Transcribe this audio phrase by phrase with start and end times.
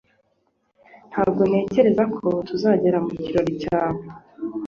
[1.09, 4.01] Ntabwo ntekereza ko tuzagera mu kirori cyawe